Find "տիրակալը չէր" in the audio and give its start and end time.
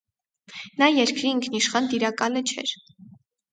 1.93-2.75